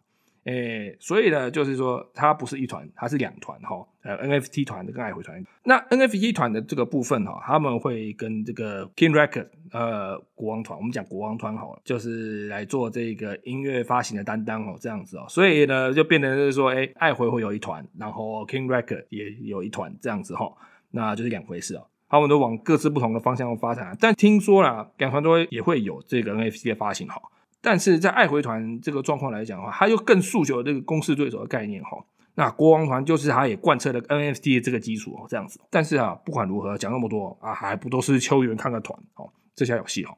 [0.45, 3.87] 诶，所以呢，就是说它不是一团，它是两团哈。
[4.03, 5.41] 呃，NFT 团跟爱回团。
[5.63, 15.25] 那 NFT 团的这个部分哈，他们会跟这个 King Record 呃国王团，我们讲国王团好了，就是来做这个音乐发行的担当哦，这样子哦。
[15.29, 20.53] 所以呢，就变成是说，哎，爱回会有一团，然后 King Record 也有一团这样子哈，
[20.91, 21.87] 那就是两回事哦。
[22.09, 27.23] 他们都往各自不同的方向发展，但听说啦，两团都也会有这个 NFT 的发行哈。
[27.62, 32.05] 但是在爱回团这个状况来讲的话，它又更诉求这个公司对手的概念哈。
[32.35, 35.61] 那国王团就是它也贯彻了 NFT 的这个基础哦，这样子。
[35.70, 39.31] 但是啊，不管如何讲那么多啊，还不都是邱元康的团哦？
[39.55, 40.16] 这下有戏哦。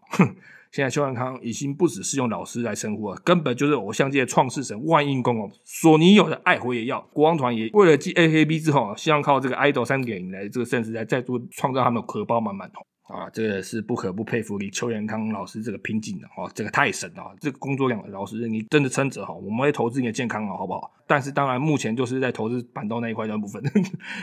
[0.70, 5.50] 现在邱元康已经不只是用老师来称呼了，根本就是偶像界创世神万应公哦。
[5.64, 12.86] 索尼有的爱回也要，国王团也为了继 AKB 之后，希望靠这个 idol 三点零来这个甚至来再度创造他们的荷包满满哦。
[13.04, 20.90] 啊，这个是不可不佩服你邱元康老师这个拼劲的哦，这个太神了，这个工作量，老师你真的撑着哈，我们会投资你的健康啊，好不好？
[21.06, 23.62] 但是当然目前就是在投资板豆那一块的部分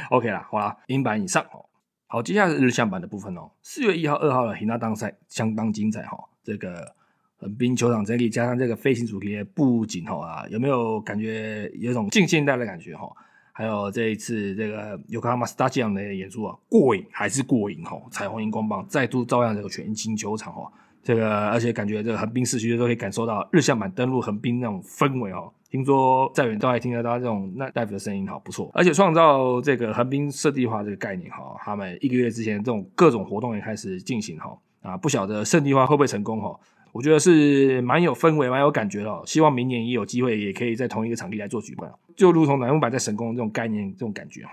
[0.09, 1.63] ，OK 啦，好啦，银板以上哦。
[2.07, 3.51] 好，接下来是日向版的部分哦。
[3.61, 6.95] 四月一号、二号的 Hina 当赛相当精彩哈，这个
[7.37, 13.07] 横滨球场整理加上这个飞行主题的布景哈啊，有没有感觉有种近现代的感觉哈？
[13.61, 17.95] 还有这一次这个 Yokohama Stadium 的演出啊，过瘾还是过瘾哈！
[18.09, 20.67] 彩虹荧光棒再度照亮这个全新球场哈，
[21.03, 25.53] 这个而且感觉这个横滨市区都可以感受到日向版登陆横滨那种氛围哦。
[25.69, 28.71] 听说在远都还听得到这种那大夫的声音，好不错。
[28.73, 36.59] 而且创造这个横滨设地化这个概念哈，他们一个月之前这种各种活动也开始进行哈啊，不晓得圣地化会不会成功哈？
[36.93, 39.21] 我觉得是蛮有氛围、蛮有感觉的。
[39.25, 41.89] 希望明年也有机会，也可以在同一个场地来做举办，
[42.21, 44.51] 就如同南木版在神宫这种概念、这种感觉哈。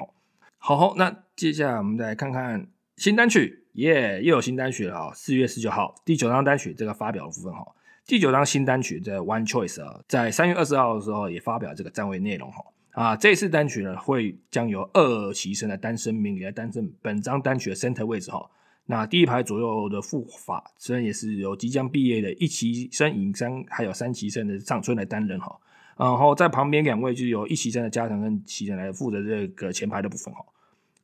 [0.57, 5.13] 好，那接下来我们再来看看新单曲，耶，又有新单曲了啊！
[5.15, 7.63] 四月十九号第九张单曲这个发表的部分哈，
[8.07, 12.65] 第九张新单曲的 One Choice 啊，在三月二十号的时候也发表这个站位内容哈。
[12.93, 18.49] 啊，这次单曲呢会将由二期生的单身名来担任本张单曲的 center 位置哈。
[18.87, 25.55] 那第一排左右的副法，虽然也是由即将毕业的一期生尹山，还有三期生的上春来担任哈。
[25.99, 30.41] 然后在旁边两位就由一期生的加藤跟齐人来负责这个前排的部分哈。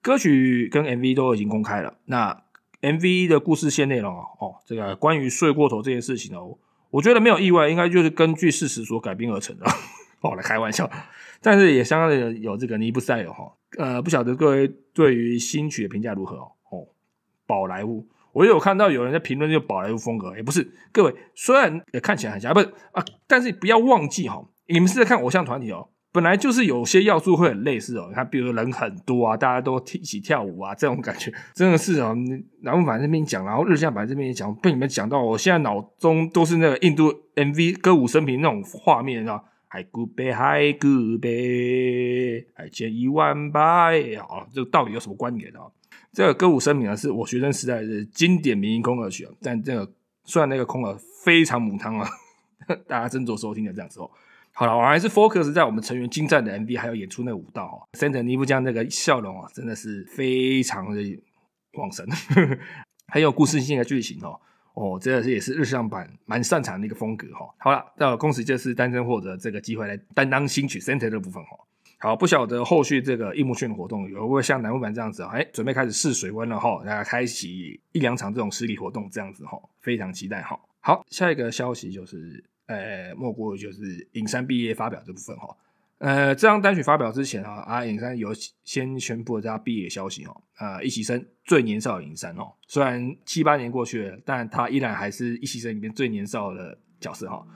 [0.01, 1.95] 歌曲跟 MV 都已经公开了。
[2.05, 2.43] 那
[2.81, 6.57] MV 的故事线内容哦，这个关于睡过头这件事情哦，
[6.91, 9.67] 我觉得没有意外，应该就是根据事实所改编而成的。
[10.21, 10.91] 哦，来开玩笑，
[11.43, 13.53] 但是也相当的有这个尼布赛尔哈。
[13.79, 16.53] 呃，不晓得各位对于新曲的评价如何哦？
[16.71, 16.87] 哦
[17.47, 32.16] 宝莱坞，我有看到有人在评论这个宝莱坞风格，也不是各位，虽然也看起来很像，不是啊，但是不要忘记哈，你们是在看偶像团体哦，本来就是有些要素会很类似哦，你看，比如人很多啊，大家都一起跳舞啊，这种感觉真的是哦，
[32.62, 45.66] 南木版这边讲，然后日向版这边也讲，被你们讲到，我现在脑中都是那个印度 MV 歌舞升平那种画面啊，海古贝海古贝，海千一万百，好，这个到底有什么关联啊？
[46.12, 49.33] 这个歌舞升平啊，是我学生时代的经典民音空耳曲啊。
[49.42, 52.09] 但这个虽然那个空耳非常母汤啊，
[52.87, 54.09] 大家斟酌收听的这样子哦。
[54.57, 57.88] 好了，我还是 focus 在我们成员精湛的 MV，还有演出那舞蹈哈。
[57.95, 61.03] 森藤尼夫将那个笑容啊，真的是非常的
[61.73, 62.07] 旺盛，
[63.09, 64.40] 很有故事性的剧情哦。
[64.75, 67.53] 哦，这个是也是日向版蛮擅长的一个风格哈。
[67.59, 71.59] 好了，那恭喜这次单身获得这个机会来担当新曲 center 的部分哈。
[71.99, 80.57] 好，不晓得后续这个樱木炫的活动有不会像南木版这样子哎，准备开始试水温了哈，大家开启一两场这种实体活动这样子哈，非常期待哈。
[80.81, 85.57] 好，下一个消息就是呃，莫过就是影山毕业发表这部分哈。
[85.98, 88.31] 呃，这张单曲发表之前啊，阿影山有
[88.64, 90.37] 先宣布了他毕业消息哦。
[90.59, 97.46] 呃，一起生最年少的影山哦，虽然七八年过去了，但他依然还是一起生里面最年少的角色哈。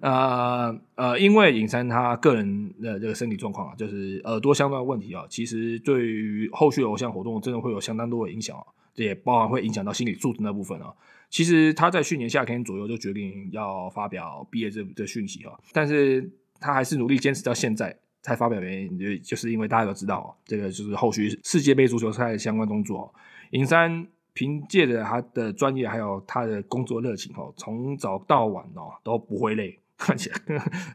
[0.00, 10.92] 呃呃，因为影山他个人的这个身体状况啊，就是耳朵相关的问题啊，其实对于后续的偶像活动真的会有相当多的影响啊，这也包含会影响到心理素质那部分啊。
[11.28, 16.30] 其实他在去年夏天左右就决定要发表毕业这的讯息哈，但是。
[16.58, 23.14] 他还是努力坚持到现在才发表原因，就就是因为大家都知道，这个就是后续世界杯足球赛的相关动作。
[23.50, 30.36] 尹山凭借着他的专业还有他的工作热情哦，从早到晚哦都不会累，看起来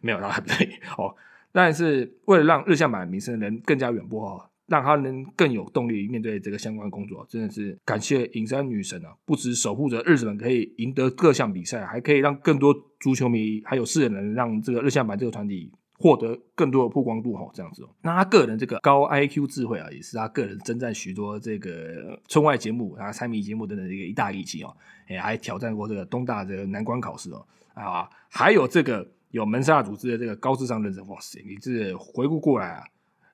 [0.02, 1.16] 没有他很累哦。
[1.52, 9.14] 但是为了让日向版名声能更加远播哦，让他能更有动力面对这个相关工作，真的是感谢尹山女神啊！
[9.26, 12.74] 不止守护着日本可以赢得各项比赛，还可以让更多。
[13.02, 17.90] 足球迷还有世人能让这个日向版这个团体获得更多的曝光度哈，这样子哦。
[18.04, 24.72] 那他个人这个高 IQ 智慧啊，也是他个人征战许多这个春外节目啊、猜谜节目等等的一个一大利器哦。
[25.10, 27.44] 也，还挑战过这个东大这个难关考试哦。
[27.74, 31.44] 啊，还有这个有门萨组织的这个高智商认证，哇塞！
[31.44, 32.84] 你这回顾过来啊，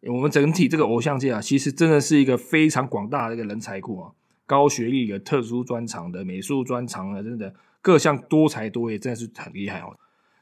[0.01, 4.11] 我们整体这个偶像界啊，其实真的是一个非常广大的一个人才库啊，
[4.45, 7.53] 高学历的、特殊专长的、美术专长的，真的。
[7.79, 9.95] 各项多才多艺，真的是很厉害哦。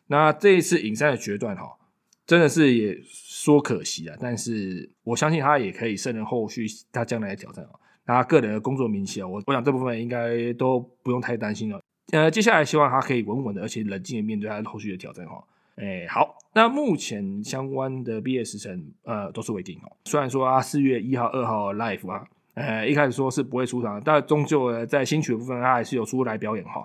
[0.07, 1.77] 那这一次影山的决断哈，
[2.25, 4.17] 真的是也说可惜啊。
[4.19, 7.79] 但是我相信他也可以胜任后续他将来的挑战哦。
[8.03, 11.79] 他个人的工作名气啊，我我想这部分应该都不用太担心了。
[12.13, 15.43] 呃，接下来希望他可以稳稳的，而且冷静的面对他后续的挑战哈。
[15.75, 19.91] 哎，好，那目前相关的毕业时程呃都是未定哦。
[20.05, 26.81] 虽然说啊四月一号、二号 live 啊，呃一开始说是不会出场，但终究在新曲的部分他还是有出来表演哈。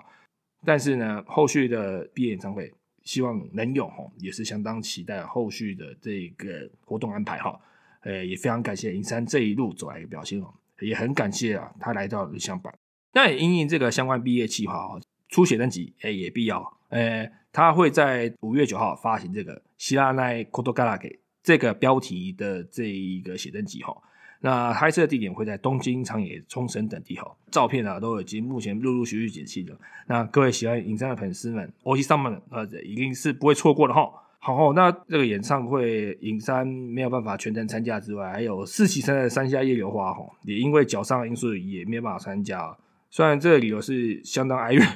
[0.65, 2.71] 但是呢，后续的毕业演唱会
[3.03, 7.59] 希望能有哈，也是相当期待后续的这个活动安排哈。
[8.01, 12.73] 呃，也非常感谢银山这一路走来的表现哦，也很感谢啊，他来到日向版。
[13.13, 16.77] 那也因应这个相关毕业计划哦，出写真集哎也必要。
[16.89, 23.95] 呃，他会在五月九号发行这个希拉奈科多嘎拉给这个标题的这一个写真集哈。
[24.43, 29.77] 那拍摄地点会在东京、长野、冲绳等地哈，照片啊都已经目前陆陆续续解析了。
[30.07, 34.09] 那各位喜欢影山的粉丝们，欧西上们呃一定是不会错过的哈。
[34.39, 42.75] 好，那这个演唱会影山没有办法全程参加之外，还有四期生的山下叶流花哈，也因为脚伤因素也没办法参加。
[43.11, 44.87] 虽然这个理由是相当哀怨。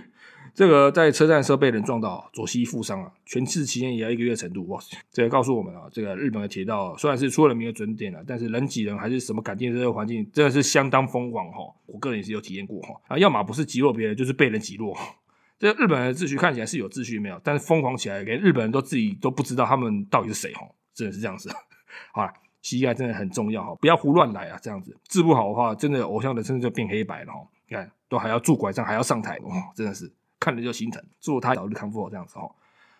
[0.56, 4.66] 这个在车站的时候被人撞到，左膝负伤啊，全次期间也要一个月程度。
[4.68, 4.80] 哇，
[5.12, 11.58] 这个告诉我们啊，这个日本的铁道虽然是出了名的准点了，但是人挤人还是什么感电这个环境真的是相当疯狂哈。
[11.86, 14.98] 我个人也是有体验过哈啊，要么不是挤落别人，就是被人挤落。
[15.60, 20.62] 这日本的秩序看起来是有秩序没有，但是疯狂起来，连日本人都自己都不知道他们到底是谁哈，
[20.94, 21.50] 真的是这样子。
[22.14, 27.40] 好了，膝盖真的很重要哈，不要胡乱来啊，这样子治不好的话，真的偶像的身就变黑白了哈。
[27.68, 30.10] 你看，都还要拄拐杖，还要上台，哇，真的是。
[30.46, 32.54] 看着就心疼，祝他早日康复这样子哦。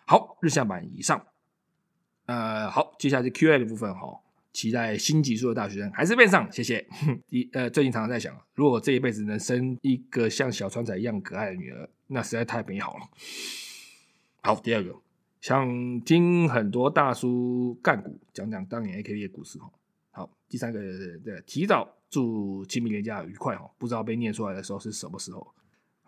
[0.04, 1.24] 好，日向版以上，
[2.24, 4.20] 呃，好，接下来是 Q&A 的部分哈。
[4.52, 6.84] 期待新级数的大学生还是变上，谢谢。
[7.30, 13.04] 一呃，最近常常在想，如果这一辈子能生一个像小川仔一样可爱的女儿，那实在太美好了。
[14.42, 14.92] 好，第二个，
[15.40, 19.70] 想听很多大叔干股讲讲当年 AKB 的故事哈。
[20.10, 20.80] 好，第三个，
[21.22, 23.70] 对，提早祝清明年假愉快哈。
[23.78, 25.46] 不知道被念出来的时候是什么时候。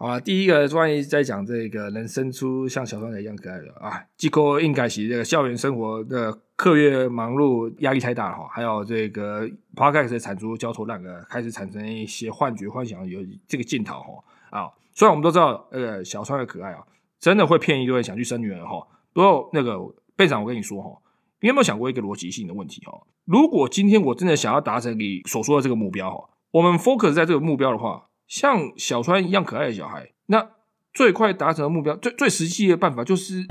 [0.01, 9.45] 好啊，第一个关于在讲这个能生出像小双仔一样可爱的啊，机构应该是这个校园生活的课业忙碌压力太大了哈，还有这个
[9.75, 13.19] podcast 产出焦头烂额，开始产生一些幻觉幻想，有
[13.49, 14.71] 这个镜头哈啊。
[14.95, 16.79] 虽然我们都知道呃小川的可爱啊，
[17.19, 18.87] 真的会骗一堆人想去生女儿哈。
[19.13, 19.81] 不过那个
[20.15, 20.97] 贝长，我跟你说哈，
[21.41, 23.03] 你有没有想过一个逻辑性的问题哈？
[23.25, 28.05] 如果今天我真的想要达成你所说的这个目标哈，我们 focus 在这个目标的话。
[28.29, 30.51] 像小川一样可爱的小孩，那
[30.93, 33.47] 最快达成的目标，最最实际的办法就是。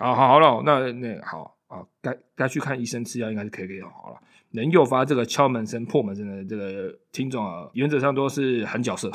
[0.00, 4.20] 好好好了，那那好啊，该该去看医生吃药，应该是可以可以好了。
[4.54, 9.08] 能诱发这个敲门声、破门声的这个听众啊，原则上都是狠角色。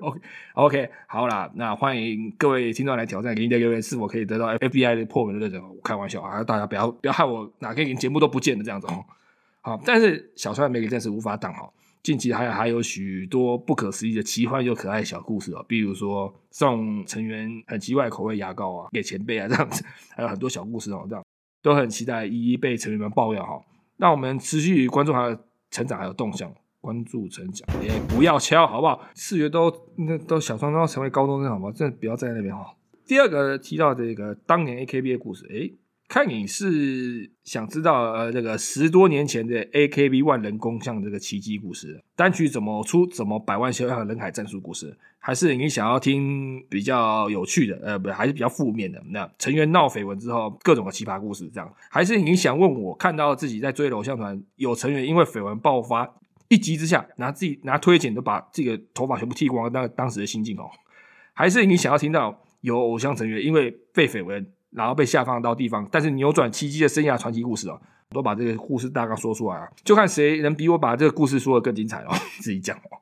[0.00, 0.20] OK
[0.54, 5.78] OK，好啦，那欢迎各位听众来挑战，给你的留言是否可以得到 FBI 的破门的那种？
[5.84, 9.04] 开玩笑啊，大家不要不要害我哪天连节目都不见的这样子哦。
[9.64, 11.66] 好，但是小川的美丽真是无法挡哈。
[12.02, 19.82] 近期还还有许多不可思议的奇幻又可爱小故事哦，比如说送成员很奇怪口味牙膏啊给前辈啊这样子，
[20.14, 21.24] 还有很多小故事哦，这样
[21.62, 23.58] 都很期待一一被成员们爆料哈。
[23.96, 26.52] 让我们持续关注他的成长还有动向，
[26.82, 29.00] 关注成长，也不要敲好不好？
[29.14, 31.72] 四月都那都小双都要成为高中生好吗？
[31.74, 32.76] 真的不要在那边哈。
[33.06, 35.72] 第二个提到这个当年 AKB 的故事，诶。
[36.06, 56.08] 看你是想知道呃这个十多年前的 AKB 万人攻向这个奇迹故事，单曲怎么出怎么百万销量人海战术故事，还是你想要听比较有趣的呃不还是比较负面的那成员闹绯闻之后各种的奇葩故事这样，还是你想问我看到自己在追偶像团有成员因为绯闻爆发
[56.48, 60.70] 一急之下拿自己拿推剪都把自己头发全部剃光那当时的心境哦，
[61.32, 64.46] 还是你想要听到有偶像成员因为被绯闻。
[64.74, 72.12] 然后被下放到地方，但是扭转奇迹的生涯传奇故事哦，都把这个故事大纲说出来啊，就看谁能比我把这个故事说的更精彩哦，
[72.42, 72.98] 自己讲哦。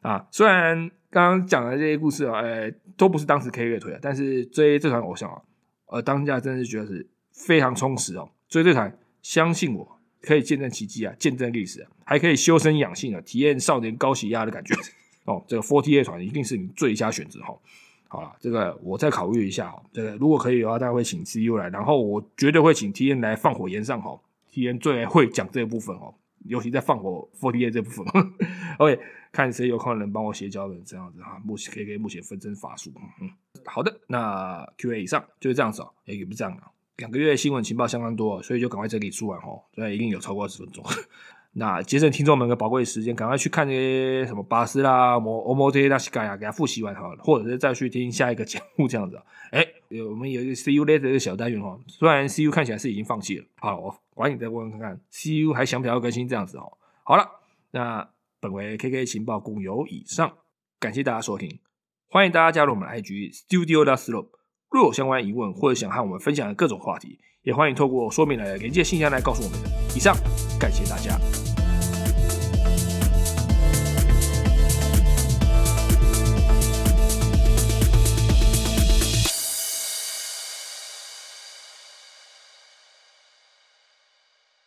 [0.00, 5.42] 啊，虽然刚刚讲的这些故事啊，哎，都不是当时 K 乐推的，但是追这团偶像啊，
[5.86, 8.30] 呃，当下真的是觉得是非常充实哦。
[8.48, 14.72] 追这团，相信我可以见证奇迹啊，见证历史，还可以修身养性啊，体验少年高血压的感觉
[15.26, 15.42] 哦。
[15.48, 17.58] 这个 Forty 乐团一定是你最佳选择哈。
[18.08, 19.82] 好了，这个我再考虑一下哦。
[19.92, 24.18] 这个如果可以的话，大家会请 CU 来，然后我绝对会请 TN 来放火炎上哈。
[24.50, 26.14] TN 最会讲这部分哦，
[26.46, 28.06] 尤其在放火 Forty 这部分。
[28.78, 28.98] OK，
[29.30, 31.38] 看谁有空能帮我写脚本这样子哈。
[31.44, 32.90] 目前 KK 目前分身法术，
[33.20, 33.30] 嗯，
[33.66, 35.92] 好的，那 QA 以上就是这样子哦。
[36.06, 36.62] 哎，也不是这样的，
[36.96, 39.62] 两个月新闻情报相当多，所以就赶快整理出完哦。
[39.74, 40.82] 所以一定有超过二十分钟。
[41.52, 49.20] 那节省听众们的宝贵时间，赶快去看那些什么巴斯啦、摩欧摩这拉西盖啊，给他复习完好了，或者是再去听下一个节目这样子。
[49.50, 49.66] 哎，
[50.08, 56.78] 我们有一个 See you later 的小单元哈，虽然 See you 看起来是已经放弃了，好，我管你再问问看看，See you 还想不想要更新这样子哦？
[57.02, 57.26] 好了，
[57.72, 58.08] 那
[58.40, 60.30] 本回 KK 情报共有以上，
[60.78, 61.58] 感谢大家收听，
[62.08, 64.38] 欢迎大家加入我们 IG Studio l a s l o p
[64.70, 67.18] 若有相关疑问或者想和我们分享的各种话题，
[67.48, 69.70] 也欢迎透过说明栏连接信箱来告诉我们的。
[69.96, 70.14] 以上，
[70.60, 71.18] 感谢大家。